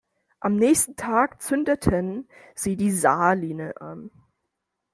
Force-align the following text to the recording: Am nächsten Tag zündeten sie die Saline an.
Am 0.39 0.55
nächsten 0.55 0.95
Tag 0.95 1.43
zündeten 1.43 2.27
sie 2.55 2.75
die 2.75 2.89
Saline 2.89 3.79
an. 3.79 4.09